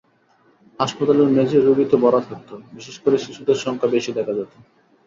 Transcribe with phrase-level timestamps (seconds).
[0.79, 4.51] হাসপাতালের মেঝে রোগীতে ভরা থাকত, বিশেষ করে শিশুদের সংখ্যা বেশি দেখা যেত।